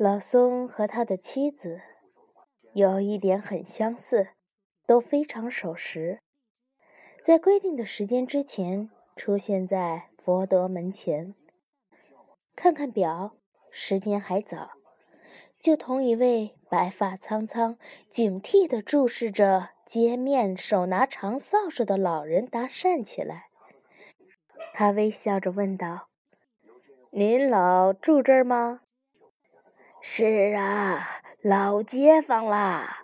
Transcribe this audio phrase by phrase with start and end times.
[0.00, 1.80] 老松和他的妻子
[2.72, 4.28] 有一点很相似，
[4.86, 6.20] 都非常守时，
[7.20, 11.34] 在规定的时间之前出现在佛德门前。
[12.54, 13.34] 看看表，
[13.72, 14.74] 时间还早，
[15.58, 17.76] 就同一位白发苍苍、
[18.08, 23.48] 警惕地注视着街面、手拿长扫帚的老人搭讪起来。
[24.72, 26.06] 他微笑着问道
[27.10, 28.82] ：“您老住这儿吗？”
[30.00, 31.02] 是啊，
[31.42, 33.02] 老街坊啦。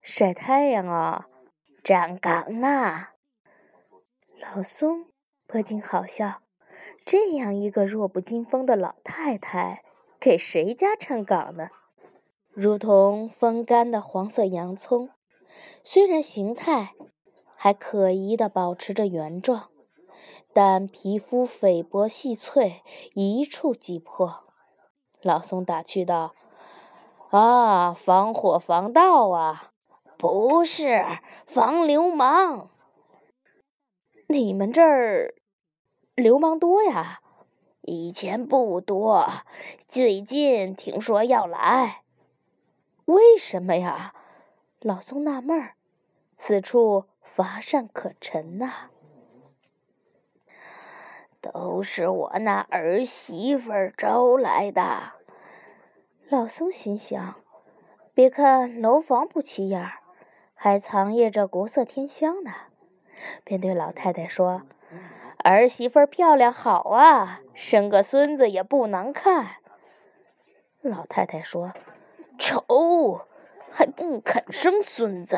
[0.00, 1.26] 晒太阳啊，
[1.82, 3.08] 站岗呢。
[4.40, 5.06] 老松
[5.46, 6.42] 不禁好笑，
[7.04, 9.82] 这样一个弱不禁风的老太太，
[10.20, 11.70] 给谁家站岗呢？
[12.52, 15.10] 如同风干的黄色洋葱，
[15.82, 16.92] 虽然形态
[17.56, 19.70] 还可疑的保持着原状，
[20.52, 22.82] 但皮肤菲薄细脆，
[23.14, 24.43] 一触即破。
[25.24, 26.34] 老松打趣道
[27.32, 29.72] ：“啊，防火防盗啊，
[30.18, 31.02] 不是
[31.46, 32.68] 防流氓。
[34.28, 35.34] 你们这儿
[36.14, 37.20] 流氓多呀？
[37.80, 39.26] 以前不多，
[39.88, 42.02] 最近听说要来。
[43.06, 44.14] 为什么呀？”
[44.80, 45.76] 老松纳闷儿，
[46.36, 48.90] 此处乏善可陈呐。
[51.52, 55.12] 都是我那儿媳妇招来的。
[56.30, 57.34] 老松心想，
[58.14, 59.98] 别看楼房不起眼儿，
[60.54, 62.50] 还藏掖着国色天香呢，
[63.44, 64.62] 便对老太太说
[65.44, 69.56] ：“儿媳妇漂亮好啊，生个孙子也不难看。”
[70.80, 71.72] 老太太说
[72.38, 73.26] ：“丑，
[73.70, 75.36] 还不肯生孙子。”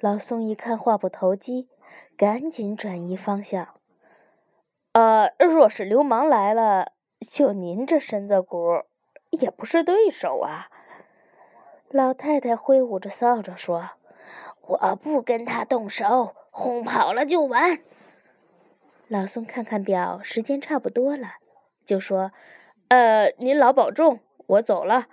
[0.00, 1.68] 老松一看话不投机。
[2.20, 3.80] 赶紧转移方向。
[4.92, 8.82] 呃，若是流氓来了，就您这身子骨，
[9.30, 10.68] 也不是对手啊。
[11.88, 13.92] 老太太挥舞着扫帚说
[14.60, 17.78] ：“我不跟他动手，轰跑了就完。”
[19.08, 21.36] 老宋看看表，时间差不多了，
[21.86, 22.32] 就说
[22.88, 25.06] ：“呃，您老保重，我走了。”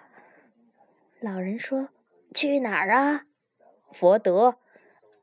[1.22, 1.88] 老人说
[2.36, 3.22] ：“去哪儿啊？”
[3.94, 4.58] 佛德。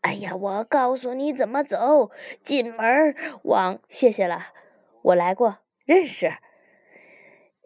[0.04, 2.10] 哎呀，我告诉你怎么走，
[2.42, 3.81] 进门往……
[3.88, 4.48] 谢谢了，
[5.00, 6.34] 我来过，认识。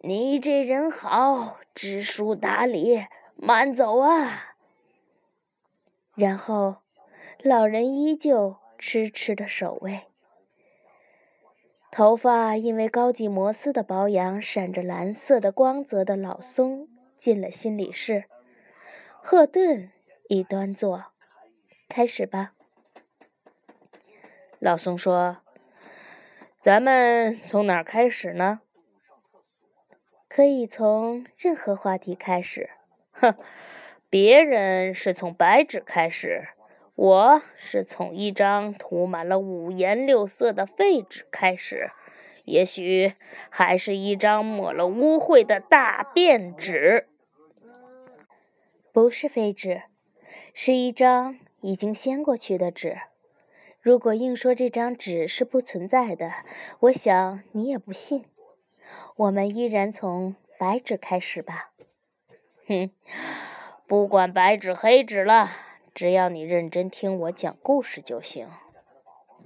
[0.03, 3.01] 你这人好，知书达理，
[3.35, 4.55] 慢走啊。
[6.15, 6.77] 然后，
[7.43, 10.03] 老人依旧痴痴的守卫。
[11.91, 18.23] 头发因为高级摩丝的保养，闪着蓝色的光泽的老松进了心理室，
[19.21, 19.91] 赫顿
[20.29, 21.07] 已端坐。
[21.91, 22.53] 开始吧，
[24.59, 25.37] 老松说
[26.61, 28.61] ：“咱们从哪儿开始呢？
[30.27, 32.69] 可以从任何话题开始。
[33.11, 33.35] 哼，
[34.07, 36.49] 别人是从白纸开始，
[36.93, 41.89] 我是从一张涂满了五颜六色的废纸开始，
[42.45, 43.15] 也许
[43.49, 47.07] 还是一张抹了污秽的大便纸。
[48.93, 49.81] 不是废纸，
[50.53, 52.99] 是一张。”已经掀过去的纸，
[53.81, 56.33] 如果硬说这张纸是不存在的，
[56.81, 58.25] 我想你也不信。
[59.15, 61.71] 我们依然从白纸开始吧。
[62.67, 62.91] 哼，
[63.87, 65.49] 不管白纸黑纸了，
[65.93, 68.47] 只要你认真听我讲故事就行。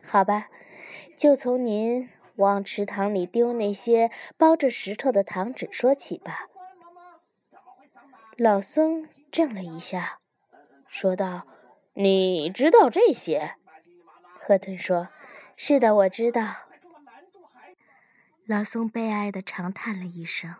[0.04, 0.50] 好吧，
[1.18, 6.50] 就从您往池塘里丢那些包着石头的糖纸说起吧。
[8.38, 10.20] 老僧怔了一下，
[10.88, 11.48] 说道。
[11.94, 13.56] 你知道这些？
[14.40, 15.10] 赫顿说
[15.56, 16.44] ：“是的，我知道。”
[18.46, 20.56] 老松悲哀的长叹了一声。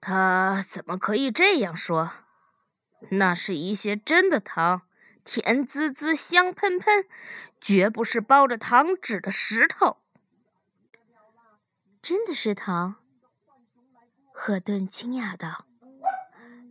[0.00, 2.10] 他怎么可以这样说？
[3.10, 4.82] 那是一些真的糖，
[5.24, 7.06] 甜滋滋，香喷喷，
[7.60, 9.98] 绝不是包着糖纸的石头。
[12.00, 12.96] 真的是糖？
[14.32, 15.66] 赫顿惊讶道。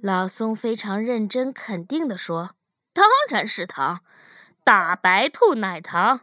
[0.02, 2.56] 老松非常认真、肯定地说。
[2.94, 4.02] 当然是糖，
[4.64, 6.22] 大白兔奶糖。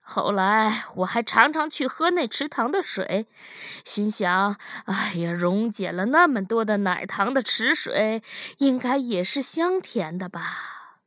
[0.00, 3.26] 后来我还常常去喝那池塘的水，
[3.84, 8.22] 心想：哎呀，溶解了那么多的奶糖的池水，
[8.58, 11.00] 应该也是香甜的吧？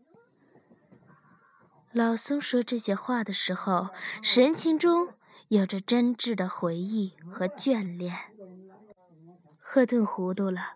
[1.92, 3.90] 老松说这些话的时候，
[4.22, 5.14] 神情中
[5.48, 8.14] 有着真挚的回忆和眷恋。
[9.60, 10.74] 赫顿糊涂了，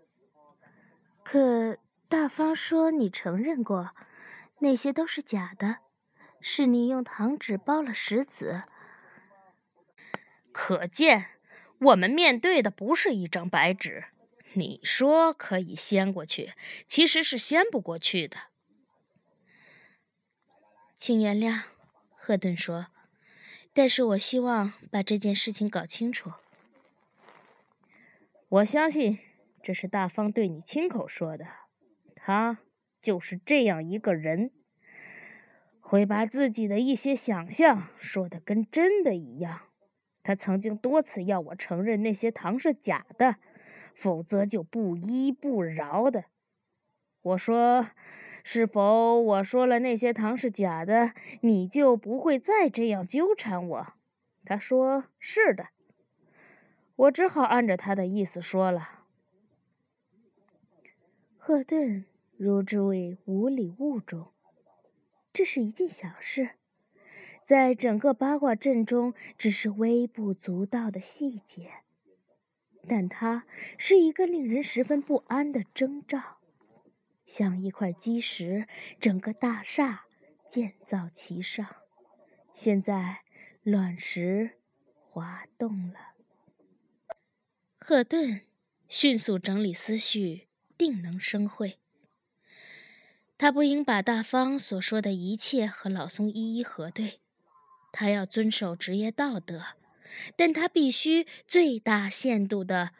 [1.23, 1.77] 可。
[2.11, 3.91] 大方说：“你承认过，
[4.59, 5.77] 那些都是假的，
[6.41, 8.63] 是你用糖纸包了石子。
[10.51, 11.27] 可见，
[11.79, 14.07] 我们面对的不是一张白纸。
[14.55, 16.51] 你说可以掀过去，
[16.85, 18.35] 其实是掀不过去的。
[20.97, 21.61] 请原谅，
[22.17, 22.87] 赫顿说，
[23.71, 26.33] 但是我希望把这件事情搞清楚。
[28.49, 29.17] 我相信
[29.63, 31.47] 这是大方对你亲口说的，
[32.23, 32.59] 他
[33.01, 34.51] 就是这样一个人，
[35.79, 39.61] 会把自己的一些想象说的跟真的一样。
[40.23, 43.37] 他曾经多次要我承认那些糖是假的。
[43.93, 46.23] 否则就不依不饶的。
[47.21, 47.85] 我说
[48.41, 53.93] ：“是否我说了那些糖是假的，你就不会再这样纠缠我？”
[54.45, 55.67] 他说：“是的。”
[56.95, 59.05] 我只好按着他的意思说了。
[61.37, 62.05] 赫顿
[62.43, 64.33] 如之谓无礼物中，
[65.31, 66.55] 这是一件小事，
[67.43, 71.83] 在整个八卦阵中只是微不足道的细节。
[72.87, 73.45] 但它
[73.77, 76.39] 是一个令人十分不安的征兆，
[77.27, 78.67] 像一块基石，
[78.99, 80.05] 整个大厦
[80.47, 81.75] 建造其上，
[82.51, 83.19] 现在
[83.61, 84.57] 卵石
[85.03, 86.15] 滑动了。
[87.77, 88.41] 赫顿
[88.87, 91.77] 迅速整理思绪，定能生会。
[93.41, 97.21] 他不应把大方所说的一切和老松一一核对，
[97.91, 99.63] 他要遵守职业道德。
[100.35, 102.91] 但他必须最大限度地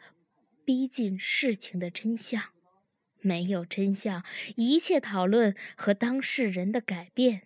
[0.64, 2.42] 逼近事情的真相。
[3.20, 4.24] 没有真相，
[4.56, 7.42] 一切讨论和当事人的改变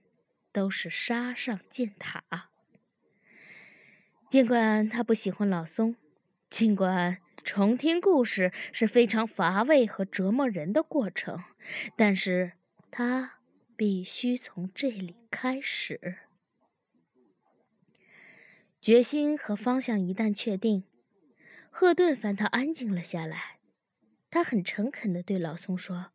[0.51, 2.25] 都是杀上建塔。
[4.31, 5.97] 尽管他不喜欢老松，
[6.49, 11.45] 尽管重听故事是非常乏味和折磨人的过程，
[11.95, 12.53] 但是
[12.91, 13.41] 他
[13.77, 16.19] 必须从这里开始。
[18.81, 20.85] 决心和方向一旦确定，
[21.71, 23.59] 赫顿反倒安静了下来。
[24.31, 26.13] 他很诚恳地对老松说：“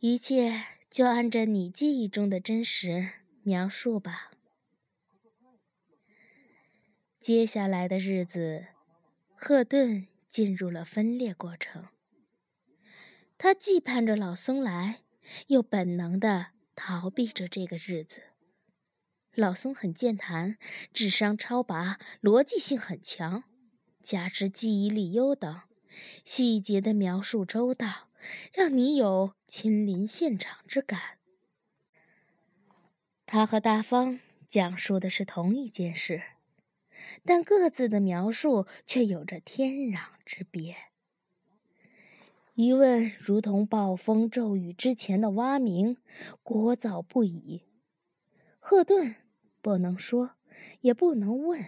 [0.00, 4.32] 一切就按照你记忆中的真实描述吧。”
[7.20, 8.66] 接下来的日子，
[9.34, 11.86] 赫顿进入了分裂过程。
[13.44, 15.00] 他既盼着老松来，
[15.48, 18.22] 又本能的逃避着这个日子。
[19.34, 20.56] 老松很健谈，
[20.94, 23.44] 智商超拔，逻辑性很强，
[24.02, 25.60] 加之记忆力优等，
[26.24, 28.08] 细节的描述周到，
[28.54, 31.18] 让你有亲临现场之感。
[33.26, 36.22] 他和大方讲述的是同一件事，
[37.26, 40.93] 但各自的描述却有着天壤之别。
[42.54, 45.96] 疑问如同暴风骤雨之前的蛙鸣，
[46.42, 47.62] 聒噪不已。
[48.58, 49.16] 赫顿。
[49.60, 50.32] 不能说，
[50.82, 51.64] 也不能问，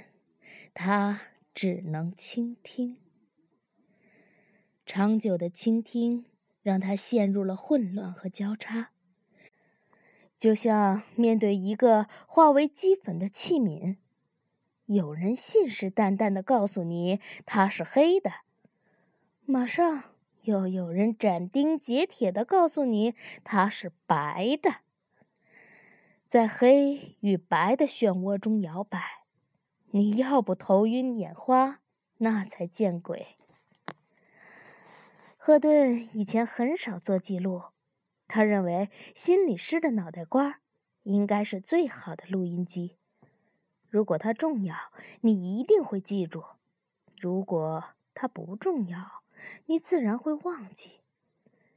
[0.75, 1.19] 他
[1.55, 2.99] 只能倾听。
[4.85, 6.27] 长久的倾听
[6.61, 8.91] 让他陷入了混乱和交叉，
[10.37, 13.97] 就像面对一个化为齑粉的器皿，
[14.85, 18.31] 有人信誓旦旦的告诉你它是黑的，
[19.47, 20.16] 马上
[20.47, 24.77] 又有人斩钉截铁地告诉你它是白的。
[26.29, 29.25] 在黑与白的漩涡中摇摆，
[29.91, 31.81] 你要不头晕眼花，
[32.19, 33.37] 那才见鬼。
[35.37, 37.63] 赫顿以前很少做记录，
[38.29, 40.61] 他认为心理师的脑袋瓜
[41.03, 42.97] 应该是最好的录音机。
[43.89, 44.77] 如果它重要，
[45.23, 46.41] 你一定会记住；
[47.21, 47.83] 如果
[48.15, 49.23] 它不重要，
[49.67, 51.01] 你自然会忘记。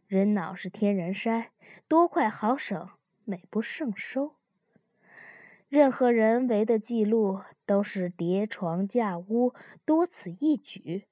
[0.08, 1.50] 人脑是天然筛，
[1.88, 2.90] 多快好省，
[3.26, 4.36] 美不胜收。
[5.68, 9.54] 任何人为的记录都是叠床架屋，
[9.86, 11.06] 多此一举。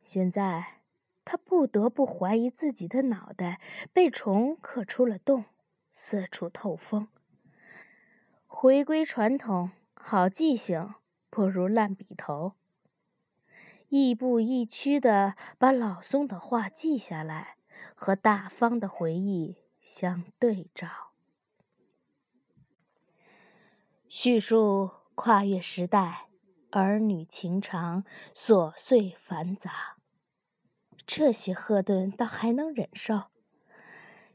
[0.00, 0.82] 现在，
[1.24, 3.60] 他不得不怀疑自己的脑袋
[3.92, 5.44] 被虫刻出了洞，
[5.90, 7.08] 四处透风。
[8.46, 10.94] 回归传统，好记性
[11.30, 12.54] 不如烂笔头。
[13.90, 17.56] 亦步亦趋地把老松的话记下来，
[17.96, 20.88] 和大方的回忆相对照。
[24.08, 26.28] 叙述跨越时代，
[26.70, 29.96] 儿女情长，琐碎繁杂。
[31.04, 33.24] 这些赫顿倒还能忍受。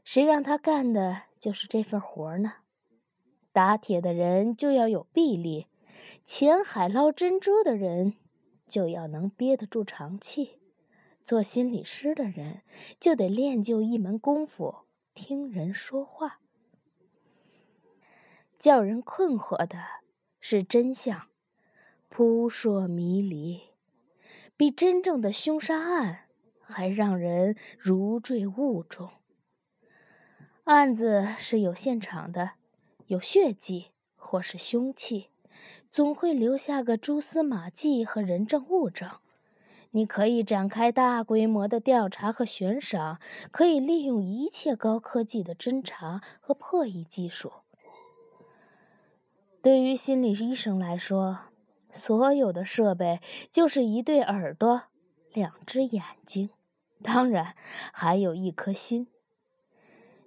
[0.04, 2.56] 谁让他干的就是这份活呢？
[3.52, 5.66] 打铁的人就要有臂力，
[6.26, 8.16] 潜海捞珍珠的人
[8.68, 10.58] 就要能憋得住长气，
[11.22, 12.62] 做心理师的人
[13.00, 16.40] 就得练就一门功夫——听人说话。
[18.58, 19.78] 叫人困惑的
[20.40, 21.28] 是真相，
[22.08, 23.62] 扑朔迷离，
[24.56, 26.28] 比真正的凶杀案
[26.60, 29.10] 还让人如坠雾中。
[30.64, 32.52] 案子是有现场的，
[33.06, 35.30] 有血迹或是凶器，
[35.90, 39.10] 总会留下个蛛丝马迹和人证物证。
[39.92, 43.18] 你可以展开大规模的调查和悬赏，
[43.50, 47.52] 可以利用一切高科技的侦查和破译技术。
[49.62, 51.38] 对于心理医生来说，
[51.90, 53.20] 所有的设备
[53.50, 54.82] 就是一对耳朵、
[55.32, 56.50] 两只眼睛，
[57.02, 57.54] 当然
[57.92, 59.08] 还有一颗心。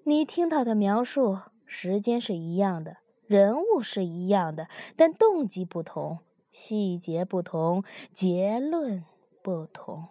[0.03, 2.97] 你听到的描述时间是一样的，
[3.29, 6.19] 人物是一样的，但动机不同，
[6.51, 9.05] 细节不同，结论。
[9.41, 10.09] 不同，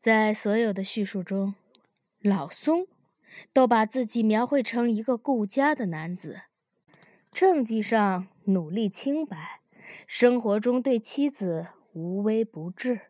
[0.00, 1.54] 在所有的叙述中，
[2.20, 2.88] 老松
[3.52, 6.40] 都把自己描绘成一个顾家的男子，
[7.30, 9.60] 政绩上努力清白，
[10.08, 13.09] 生活中对妻子无微不至。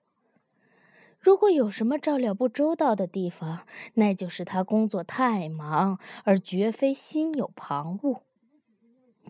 [1.21, 8.23] 如果有什么照料不周到的地方，那就是他工作太忙，而绝非心有旁骛。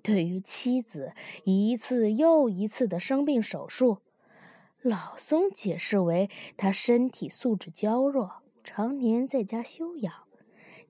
[0.01, 3.99] 对于妻子一次又一次的生病手术，
[4.81, 10.15] 老松解释为他身体素质娇弱，常年在家休养，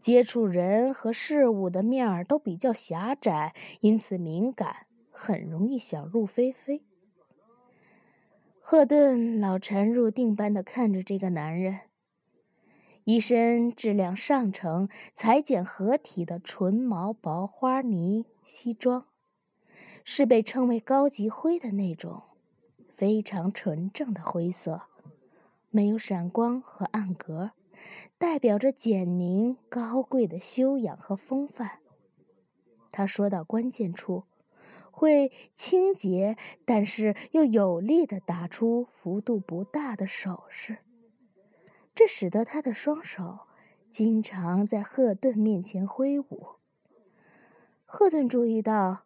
[0.01, 6.85] 接触人和事物的面儿都比较狭窄，因此敏感，很容易想入非非。
[8.71, 11.81] 赫顿老沉入定般的看着这个男人，
[13.03, 19.07] 一身质量上乘、裁剪合体的纯毛薄花呢西装，
[20.05, 22.23] 是被称为高级灰的那种。
[22.89, 24.83] 非常纯正的灰色，
[25.71, 27.51] 没有闪光和暗格，
[28.19, 31.81] 代表着简明高贵的修养和风范。
[32.93, 34.23] 他说到关键处，
[35.01, 40.81] 会清洁，但是又有力地打出幅度不大的手势，
[41.95, 43.39] 这使得他的双手
[43.91, 46.49] 经常在赫顿面前挥舞。
[47.87, 49.05] 赫顿注意到。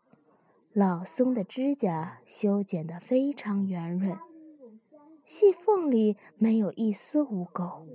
[0.73, 4.19] 老松的指甲修剪得非常圆润，
[5.25, 7.87] 细缝里没有一丝污垢，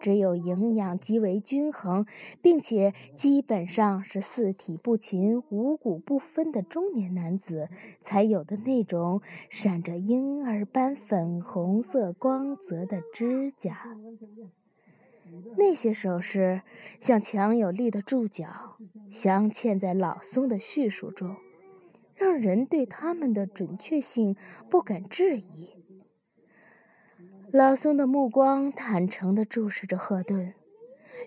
[0.00, 2.06] 只有营养极为均衡，
[2.40, 7.68] 并且基本上是四体不勤、五谷不分的中年男子
[8.00, 13.96] 才有的那种闪着婴儿般粉红色光泽的指甲。
[15.56, 16.62] 那些首饰
[16.98, 18.78] 像强有力的注脚，
[19.10, 21.36] 镶嵌在老松的叙述中。
[22.14, 24.34] 让人对他们的准确性
[24.68, 25.77] 不敢质疑。
[27.50, 30.54] 老松的目光坦诚地注视着赫顿，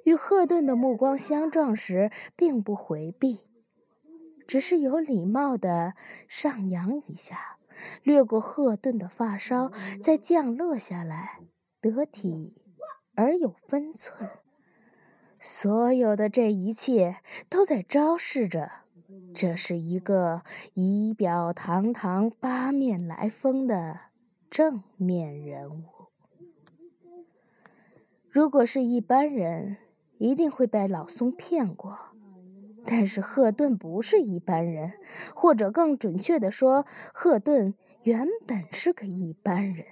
[0.04, 3.40] 与赫顿的目光相撞时，并不回避，
[4.48, 5.94] 只是有礼貌地
[6.28, 7.58] 上扬一下，
[8.04, 11.40] 掠过赫顿的发梢，再降落下来，
[11.82, 12.62] 得体
[13.16, 14.30] 而有分寸。
[15.40, 17.16] 所有的这一切
[17.50, 18.70] 都在昭示着。
[19.34, 24.00] 这是一个仪表堂堂、八面来风的
[24.50, 26.01] 正面人物。
[28.34, 29.76] 如果是一般人，
[30.18, 31.98] 一定会被老松骗过。
[32.86, 34.94] 但是赫顿不是一般人，
[35.36, 37.74] 或者更准确的说，赫顿
[38.04, 39.86] 原本是个一般人。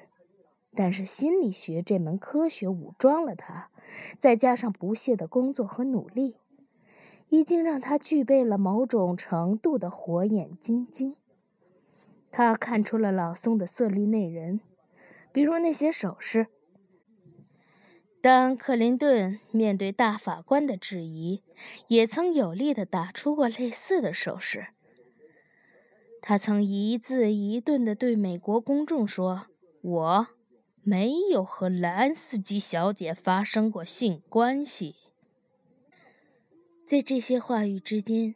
[0.73, 3.71] 但是心理学这门科学武装了他，
[4.17, 6.37] 再加上不懈的工作和努力。
[7.27, 11.17] 已经让他具备了某种程度的火眼金睛。
[12.31, 14.61] 他看出了老松的色厉内荏，
[15.33, 16.47] 比如那些首饰。
[18.21, 21.41] 当克林顿面对大法官的质疑，
[21.87, 24.67] 也曾有力地打出过类似的手势。
[26.21, 29.47] 他曾一字一顿地对美国公众说
[29.81, 30.27] ：“我
[30.83, 34.97] 没有和兰斯基小姐发生过性关系。”
[36.85, 38.35] 在这些话语之间，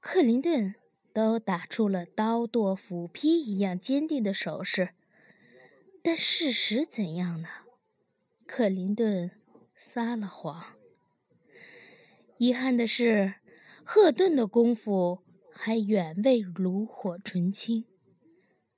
[0.00, 0.74] 克林顿
[1.14, 4.90] 都打出了刀剁斧劈一样坚定的手势。
[6.02, 7.48] 但事实怎样呢？
[8.48, 9.30] 克林顿
[9.74, 10.72] 撒了谎。
[12.38, 13.34] 遗憾的是，
[13.84, 17.84] 赫顿的功夫还远未炉火纯青，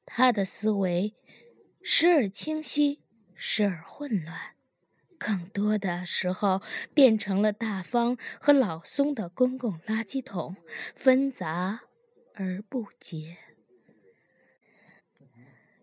[0.04, 1.14] 他的思维
[1.80, 4.56] 时而清晰，时而混乱。
[5.16, 6.60] 更多的时候
[6.92, 10.56] 变成了大方和老松的公共垃圾桶，
[10.96, 11.82] 纷杂
[12.34, 13.36] 而不洁。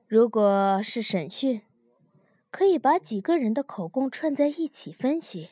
[0.08, 1.62] 如果是审讯，
[2.50, 5.52] 可以把几个人的口供串在一起分析。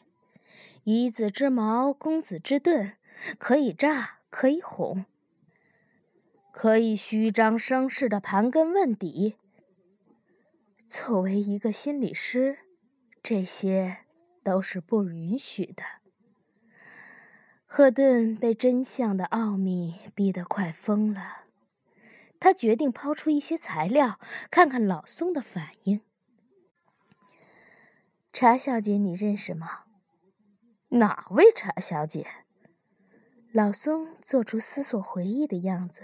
[0.83, 2.93] 以子之矛攻子之盾，
[3.37, 5.05] 可以诈，可以哄。
[6.51, 9.35] 可以虚张声势的盘根问底。
[10.87, 12.59] 作为一个心理师，
[13.23, 14.05] 这些
[14.43, 15.83] 都是不允许的。
[17.65, 21.45] 赫顿被真相的奥秘逼得快疯了，
[22.39, 26.01] 他决定抛出一些材料，看看老松的反应。
[28.37, 29.85] 查小姐，你认识吗？
[30.89, 32.27] 哪位查小姐？
[33.53, 36.01] 老松做出思索回忆的样子，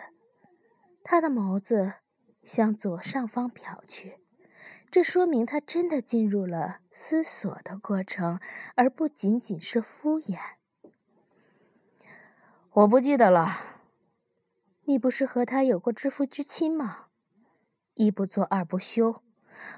[1.04, 1.96] 他的眸子
[2.42, 4.22] 向左上方瞟去。
[4.90, 8.40] 这说明他真的进入了思索的过程，
[8.76, 10.40] 而不仅仅是敷衍。
[12.70, 13.50] 我不记得了。
[14.86, 17.08] 你不是和他有过知夫之亲吗？
[17.96, 19.22] 一不做二不休，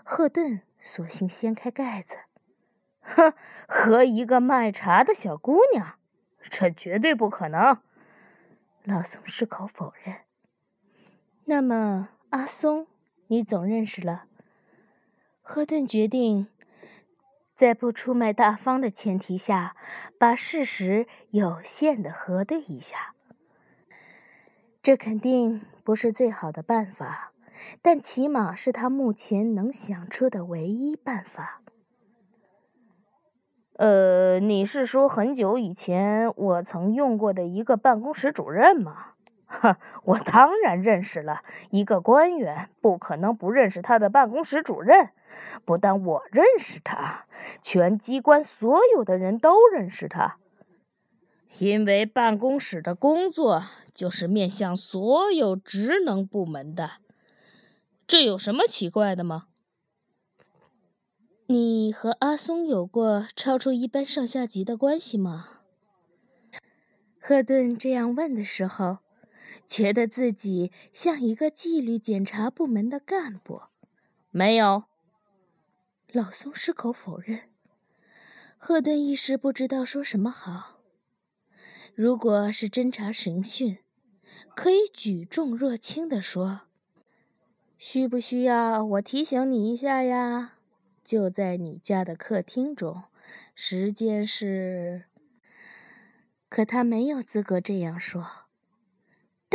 [0.03, 2.17] 赫顿索性掀开盖子。
[3.03, 3.33] 哼，
[3.67, 6.00] 和一个卖茶的小姑娘，
[6.41, 7.77] 这绝对不可能。
[8.83, 10.22] 老松矢口否认。
[11.45, 12.88] 那么阿松，
[13.27, 14.25] 你总认识了？
[15.41, 16.48] 赫顿决定，
[17.53, 19.75] 在不出卖大方的前提下，
[20.17, 23.13] 把事实有限的核对一下。
[24.81, 27.31] 这肯定不是最好的办法，
[27.81, 31.62] 但起码是他目前能想出的唯一办法。
[33.83, 39.15] 呃，你是说很久以前我曾用过的一个办公室主任吗？
[39.45, 39.75] 哼，
[40.05, 41.41] 我当然认识了。
[41.69, 45.09] 一个官员不可能不认识他的办公室主任。
[45.65, 47.25] 不但我认识他，
[47.61, 50.37] 全机关所有的人都认识他。
[51.59, 53.63] 因为办公室的工作
[53.93, 56.91] 就是面向所有职能部门的。
[58.07, 59.47] 这有什么奇怪的吗？
[61.53, 65.60] 你和阿松有过超出一般上下级的关系吗？
[67.19, 68.98] 赫顿这样问的时候。
[69.67, 73.62] 觉得自己像一个纪律检查部门的干部，
[74.32, 74.86] 没有。
[76.12, 77.41] 老松矢口否认。
[78.58, 80.80] 赫顿一时不知道说什么好。
[81.93, 83.77] 如果是侦查审讯，
[84.56, 86.62] 可以举重若轻地说
[87.77, 90.56] ：“需不需要我提醒你一下呀？
[91.03, 93.03] 就在你家的客厅中，
[93.53, 95.05] 时间是……”
[96.49, 98.43] 可他没有资格这样说。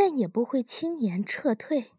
[0.01, 1.91] 但也不会轻言撤退。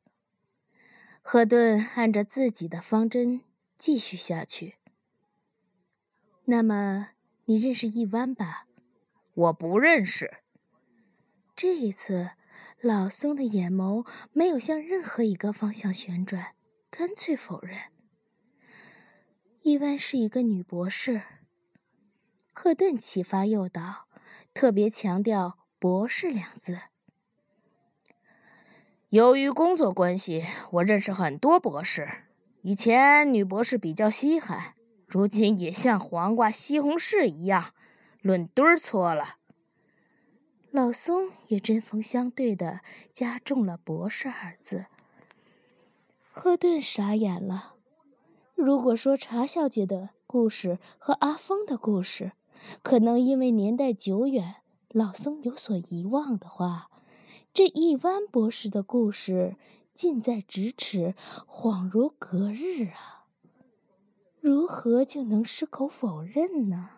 [1.22, 3.42] 赫顿按着自己的方针
[3.78, 4.76] 继续下去。
[6.46, 7.10] 那么，
[7.44, 8.68] 你认识一湾吧？
[9.34, 10.38] 我不认识。
[11.58, 12.30] 这一次，
[12.80, 16.56] 老松的眼眸没有向任何一个方向旋转，
[16.90, 17.78] 干脆否认。
[19.62, 21.22] 伊万是一个女博士。
[22.54, 24.08] 赫顿启发诱导，
[24.54, 26.80] 特别强调“博士”两字。
[29.10, 32.08] 由于工作关系，我认识很多博士。
[32.62, 37.74] 以前女博士比较稀罕，如今也像黄瓜、西红柿一样，
[38.22, 39.40] 论堆儿搓了。
[40.72, 42.80] 老松也针锋相对的
[43.12, 44.86] 加重了“博士”二字。
[46.32, 47.76] 赫顿傻眼了。
[48.62, 52.34] 如果说查小姐的故事和阿峰的故事，
[52.84, 54.56] 可能因为年代久远，
[54.90, 56.90] 老僧有所遗忘的话。
[57.54, 59.56] 这一湾博士的故事
[59.96, 61.16] 近在咫尺，
[61.48, 63.24] 恍如隔日啊！
[64.42, 66.90] 如何就能矢口否认呢？